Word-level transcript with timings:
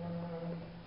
Um, 0.00 0.77